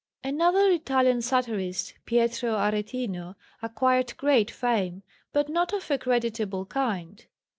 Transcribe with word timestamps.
Another 0.23 0.67
Italian 0.71 1.21
satirist, 1.21 1.93
Pietro 2.07 2.53
Aretino, 2.57 3.35
acquired 3.61 4.17
great 4.17 4.49
fame, 4.49 5.03
but 5.31 5.47
not 5.47 5.73
of 5.73 5.91
a 5.91 5.99
creditable 5.99 6.65
kind. 6.65 7.23